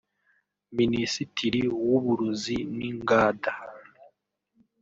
[0.77, 3.53] Minisitri w’Uburuzi n’Ingada